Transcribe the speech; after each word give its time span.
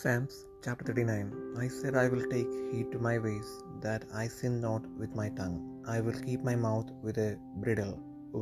Psalms 0.00 0.34
chapter 0.64 0.84
39 0.88 1.56
I 1.62 1.66
said, 1.76 1.94
I 2.00 2.06
will 2.10 2.24
take 2.32 2.50
heed 2.70 2.88
to 2.92 3.00
my 3.06 3.14
ways, 3.24 3.48
that 3.84 4.04
I 4.20 4.28
sin 4.34 4.60
not 4.64 4.82
with 5.00 5.16
my 5.20 5.28
tongue. 5.38 5.56
I 5.94 5.96
will 6.00 6.18
keep 6.26 6.42
my 6.48 6.54
mouth 6.66 6.88
with 7.06 7.16
a 7.24 7.30
bridle, 7.62 7.94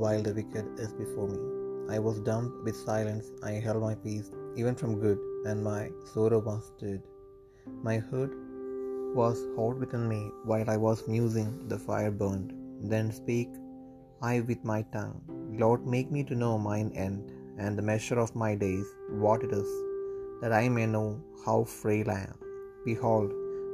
while 0.03 0.23
the 0.27 0.35
wicked 0.39 0.67
is 0.85 0.93
before 1.01 1.29
me. 1.29 1.41
I 1.95 1.99
was 2.07 2.21
dumb 2.29 2.47
with 2.67 2.85
silence, 2.91 3.31
I 3.51 3.53
held 3.67 3.81
my 3.87 3.95
peace, 3.95 4.29
even 4.61 4.75
from 4.75 5.01
good, 5.07 5.19
and 5.49 5.65
my 5.71 5.83
sorrow 6.13 6.41
was 6.51 6.69
stilled. 6.73 7.07
My 7.89 7.97
heart 8.11 8.37
was 9.23 9.41
hot 9.57 9.79
within 9.85 10.07
me, 10.15 10.23
while 10.53 10.69
I 10.77 10.79
was 10.87 11.09
musing, 11.17 11.51
the 11.73 11.83
fire 11.89 12.15
burned. 12.23 12.53
Then 12.93 13.11
speak 13.23 13.49
I 14.35 14.41
with 14.53 14.63
my 14.75 14.81
tongue, 14.99 15.19
Lord, 15.65 15.91
make 15.97 16.11
me 16.19 16.23
to 16.31 16.41
know 16.45 16.55
mine 16.71 16.93
end, 17.09 17.21
and 17.59 17.73
the 17.79 17.89
measure 17.95 18.23
of 18.27 18.41
my 18.47 18.55
days, 18.69 18.89
what 19.27 19.43
it 19.49 19.53
is 19.65 19.71
that 20.41 20.53
I 20.53 20.69
may 20.69 20.87
know 20.87 21.21
how 21.45 21.65
frail 21.65 22.11
I 22.11 22.21
am. 22.21 22.39
Behold, 22.85 23.33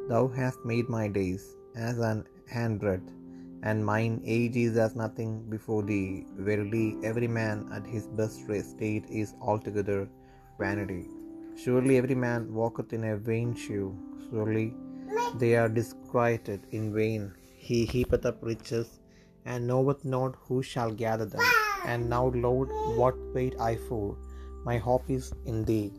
thou 0.09 0.29
hast 0.29 0.65
made 0.65 0.89
my 0.89 1.09
days 1.09 1.57
as 1.75 1.99
an 1.99 2.25
handbreadth, 2.53 3.11
and 3.63 3.85
mine 3.85 4.21
age 4.25 4.57
is 4.57 4.77
as 4.77 4.95
nothing 4.97 5.33
before 5.49 5.83
thee. 5.83 6.27
Verily, 6.37 6.97
every 7.03 7.29
man 7.29 7.69
at 7.73 7.87
his 7.87 8.07
best 8.07 8.41
state 8.75 9.05
is 9.09 9.35
altogether 9.41 10.09
vanity. 10.59 11.05
Surely 11.63 11.97
every 11.99 12.15
man 12.15 12.53
walketh 12.53 12.93
in 12.93 13.05
a 13.05 13.17
vain 13.17 13.55
shoe. 13.55 13.97
Surely 14.31 14.75
they 15.41 15.57
are 15.57 15.69
disquieted 15.69 16.67
in 16.71 16.93
vain. 16.95 17.33
He 17.55 17.85
heapeth 17.85 18.27
up 18.27 18.39
riches, 18.43 19.01
and 19.45 19.67
knoweth 19.67 20.05
not 20.05 20.35
who 20.47 20.63
shall 20.63 20.91
gather 20.91 21.27
them. 21.27 21.49
And 21.85 22.09
now, 22.09 22.27
Lord, 22.47 22.69
what 22.97 23.17
wait 23.35 23.55
I 23.61 23.77
for? 23.89 24.17
My 24.65 24.79
hope 24.79 25.09
is 25.09 25.33
in 25.47 25.65
thee. 25.65 25.93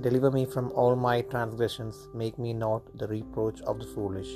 Deliver 0.00 0.30
me 0.30 0.46
from 0.46 0.72
all 0.72 0.96
my 0.96 1.20
transgressions, 1.22 2.08
make 2.14 2.38
me 2.38 2.52
not 2.52 2.82
the 2.98 3.06
reproach 3.08 3.60
of 3.62 3.78
the 3.78 3.86
foolish. 3.86 4.30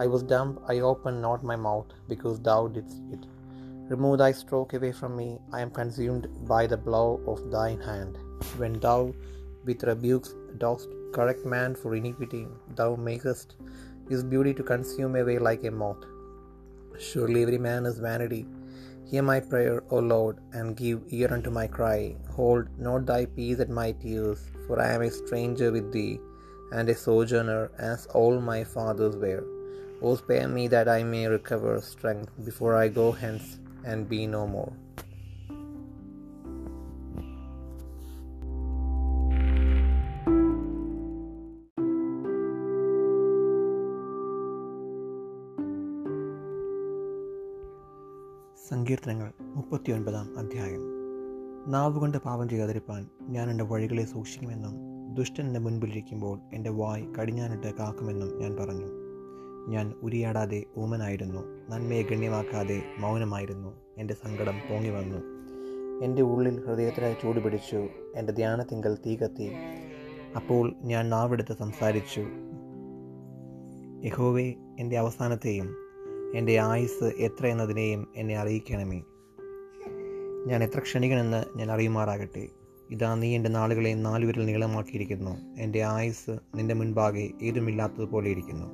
I 0.00 0.06
was 0.06 0.22
dumb, 0.22 0.58
I 0.66 0.80
opened 0.80 1.22
not 1.22 1.44
my 1.44 1.56
mouth, 1.56 1.86
because 2.08 2.40
thou 2.40 2.66
didst 2.66 3.00
it. 3.12 3.20
Remove 3.88 4.18
thy 4.18 4.32
stroke 4.32 4.72
away 4.72 4.92
from 4.92 5.16
me, 5.16 5.38
I 5.52 5.60
am 5.60 5.70
consumed 5.70 6.26
by 6.48 6.66
the 6.66 6.76
blow 6.76 7.20
of 7.26 7.50
thine 7.50 7.80
hand. 7.80 8.18
When 8.56 8.80
thou 8.80 9.14
with 9.64 9.84
rebukes 9.84 10.34
dost 10.58 10.88
correct 11.12 11.44
man 11.46 11.74
for 11.74 11.94
iniquity, 11.94 12.46
thou 12.74 12.96
makest 12.96 13.54
his 14.08 14.24
beauty 14.24 14.52
to 14.54 14.62
consume 14.62 15.16
away 15.16 15.38
like 15.38 15.64
a 15.64 15.70
moth. 15.70 16.04
Surely 16.98 17.42
every 17.42 17.58
man 17.58 17.86
is 17.86 17.98
vanity. 17.98 18.46
Hear 19.10 19.22
my 19.22 19.38
prayer, 19.40 19.82
O 19.90 19.98
Lord, 19.98 20.38
and 20.52 20.76
give 20.76 21.02
ear 21.10 21.32
unto 21.32 21.50
my 21.50 21.66
cry. 21.66 22.16
Hold 22.36 22.68
not 22.78 23.04
thy 23.06 23.26
peace 23.26 23.60
at 23.60 23.68
my 23.68 23.92
tears, 23.92 24.40
for 24.66 24.80
I 24.80 24.92
am 24.94 25.02
a 25.02 25.10
stranger 25.10 25.70
with 25.70 25.92
thee, 25.92 26.20
and 26.72 26.88
a 26.88 26.94
sojourner, 26.94 27.70
as 27.78 28.06
all 28.06 28.40
my 28.40 28.64
fathers 28.64 29.16
were. 29.24 29.44
O 30.02 30.16
spare 30.16 30.48
me 30.48 30.68
that 30.68 30.88
I 30.88 31.02
may 31.02 31.26
recover 31.26 31.80
strength 31.80 32.30
before 32.44 32.74
I 32.76 32.88
go 32.88 33.12
hence 33.12 33.58
and 33.84 34.08
be 34.08 34.26
no 34.26 34.46
more. 34.46 34.72
സങ്കീർത്തനങ്ങൾ 48.68 49.32
മുപ്പത്തിയൊൻപതാം 49.40 50.38
അധ്യായം. 50.38 50.80
നാവുകൊണ്ട് 51.68 52.18
പാപം 52.18 52.48
ചെയ്യാതിരിപ്പാൻ 52.48 53.08
ഞാൻ 53.22 53.50
എന്റെ 53.50 53.64
വഴികളെ 53.64 54.04
സൂക്ഷിക്കുമെന്നും 54.04 54.72
ദുഷ്ടൻ 55.14 55.46
എന്റെ 55.46 55.60
മുൻപിലിരിക്കുമ്പോൾ 55.60 56.40
എന്റെ 56.54 56.70
വായ് 56.70 57.14
കടിഞ്ഞാനിട്ട് 57.14 57.74
കാക്കുമെന്നും 57.78 58.38
ഞാൻ 58.38 58.56
പറഞ്ഞു. 58.56 58.86
ഞാൻ 59.68 59.92
ഉരിയാടാതെ 60.02 60.64
ഊമനായിരുന്നു 60.78 61.40
നന്മയെ 61.70 62.02
ഗണ്യമാക്കാതെ 62.02 62.82
മൗനമായിരുന്നു. 62.98 63.80
എന്റെ 63.98 64.14
സങ്കടം 64.14 64.58
പൊങ്ങി 64.70 64.90
വന്നു. 64.90 65.16
എന്റെ 66.04 66.22
ഉള്ളിൽ 66.22 66.66
ഹൃദയത്തിനായി 66.66 67.14
ചൂടുപിടിച്ചു 67.22 67.88
എന്റെ 68.16 68.32
ധ്യാനത്തിങ്കൽ 68.32 68.98
തീ 69.06 69.16
കത്തി. 69.16 69.52
അപ്പോൾ 70.36 70.72
ഞാൻ 70.82 71.10
നാവെടുത്ത് 71.10 71.56
സംസാരിച്ചു 71.58 72.26
യഹോവേ 74.04 74.54
എന്റെ 74.78 74.98
അവസാനത്തെയും 74.98 75.83
എന്റെ 76.34 76.60
ആയുസ് 76.60 77.04
എത്ര 77.04 77.46
എന്നതിനെയും 77.46 78.08
എന്നെ 78.16 78.36
അറിയിക്കണമേ. 78.36 79.02
ഞാൻ 80.46 80.64
എത്ര 80.64 80.78
ക്ഷണികനെന്ന് 80.78 81.44
ഞാൻ 81.56 81.70
അറിയുമാറാകട്ടെ. 81.70 82.48
ഇതാ 82.90 83.14
നീ 83.14 83.36
എന്റെ 83.36 83.50
നാളുകളെ 83.50 83.94
നാലുവിരൽ 83.94 84.46
നീളമാക്കിയിരിക്കുന്നു. 84.46 85.60
എന്റെ 85.60 85.82
ആയുസ് 85.82 86.38
നിന്റെ 86.54 86.74
മുൻപാകെ 86.74 87.30
ഏതുമില്ലാത്തതുപോലെ 87.42 88.30
ഇരിക്കുന്നു. 88.30 88.66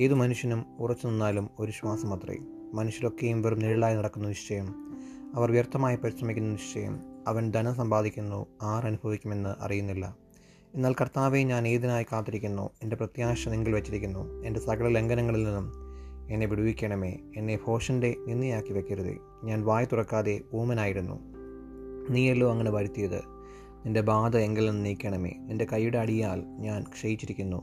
ഏതു 0.00 0.14
മനുഷ്യനും 0.14 0.64
ഉറച്ചു 0.78 1.06
നിന്നാലും 1.06 1.50
ഒരു 1.58 1.72
ശ്വാസം 1.72 2.14
അത്രേ 2.14 2.36
മനുഷ്യരൊക്കെയും 2.74 3.42
വെറും 3.42 3.58
നിഴലായി 3.58 3.96
നടക്കുന്ന 3.96 4.28
നിശ്ചയം. 4.28 4.74
അവർ 5.34 5.52
വ്യർത്ഥമായി 5.52 5.96
പരിശ്രമിക്കുന്ന 5.96 6.48
നിശ്ചയം. 6.48 7.00
അവൻ 7.26 7.50
ധനം 7.50 7.74
സമ്പാദിക്കുന്നു 7.74 8.46
ആർ 8.62 8.98
അറിയുന്നില്ല. 9.60 10.16
എന്നാൽ 10.74 10.94
കർത്താവെ 10.94 11.38
ഞാൻ 11.38 11.68
ഏതിനായി 11.68 12.06
കാത്തിരിക്കുന്നു? 12.12 12.70
എന്റെ 12.82 12.96
പ്രത്യാശ 12.96 13.48
നിങ്ങൾ 13.48 13.74
വെച്ചിരിക്കുന്നു. 13.74 14.42
എന്റെ 14.46 14.60
സകല 14.60 14.88
ലംഘനങ്ങളിൽ 14.88 15.44
നിന്നും 15.44 15.85
എന്നെ 16.30 16.46
വിടുവിക്കണമേ. 16.46 17.18
എന്നെ 17.36 17.58
ഭോഷന്റെ 17.66 18.16
നിന്നയാക്കി 18.26 18.72
വെക്കരുതേ. 18.72 19.16
ഞാൻ 19.44 19.64
വായ് 19.64 19.86
തുറക്കാതെ 19.92 20.40
ഊമനായിരുന്നു. 20.54 21.20
നീയല്ലോ 22.10 22.50
അങ്ങനെ 22.50 22.70
വരുത്തിയത്. 22.70 23.18
നിന്റെ 23.86 24.00
ബാധ 24.00 24.36
നിന്ന് 24.36 24.84
നീക്കണമേ. 24.84 25.32
നിന്റെ 25.38 25.66
കൈയുടെ 25.72 25.98
അടിയാൽ 25.98 26.44
ഞാൻ 26.58 26.82
ക്ഷയിച്ചിരിക്കുന്നു. 26.82 27.62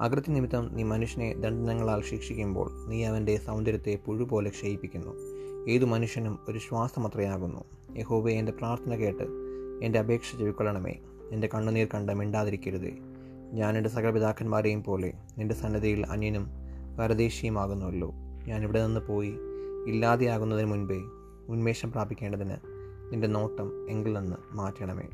അകൃത്യ 0.00 0.32
നിമിത്തം 0.32 0.70
നീ 0.74 0.82
മനുഷ്യനെ 0.82 1.34
ദണ്ഡനങ്ങളാൽ 1.34 2.02
ശിക്ഷിക്കുമ്പോൾ 2.02 2.88
നീ 2.88 3.04
അവന്റെ 3.04 3.36
സൗന്ദര്യത്തെ 3.36 3.98
പുഴുപോലെ 4.06 4.50
ക്ഷയിപ്പിക്കുന്നു. 4.50 5.14
ഏതു 5.70 5.84
മനുഷ്യനും 5.84 6.38
ഒരു 6.48 6.58
ശ്വാസമത്രയാകുന്നു. 6.58 7.64
യഹോബെ 7.98 8.32
എന്റെ 8.32 8.52
പ്രാർത്ഥന 8.52 8.94
കേട്ട് 8.94 9.22
എന്റെ 9.82 9.98
അപേക്ഷ 9.98 10.36
ചെവിക്കൊള്ളണമേ. 10.36 10.94
എന്റെ 11.32 11.48
കണ്ണുനീർ 11.54 11.86
കണ്ട 11.94 12.10
മിണ്ടാതിരിക്കരുതേ. 12.10 12.92
ഞാൻ 13.52 13.76
എന്റെ 13.76 13.90
സകല 13.90 14.10
പിതാക്കന്മാരെയും 14.10 14.82
പോലെ 14.82 15.12
നിന്റെ 15.38 15.54
സന്നദ്ധയിൽ 15.54 16.06
അന്യനും 16.06 16.63
പരദേശിയുമാകുന്നുവല്ലോ. 16.98 18.12
ഞാൻ 18.48 18.62
ഇവിടെ 18.62 18.84
നിന്ന് 18.84 19.00
പോയി 19.00 19.34
ഇല്ലാതെയാകുന്നതിന് 19.86 20.66
മുൻപേ 20.66 21.00
ഉന്മേഷം 21.48 21.92
പ്രാപിക്കേണ്ടതിന് 21.92 22.56
നിന്റെ 23.12 23.26
നോട്ടം 23.26 23.90
എങ്കിൽ 23.90 24.12
നിന്ന് 24.12 24.36
മാറ്റണമേ. 24.52 25.08